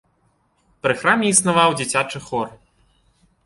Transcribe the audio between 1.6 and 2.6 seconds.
дзіцячы хор.